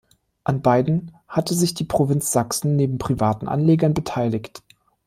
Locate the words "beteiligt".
3.93-4.63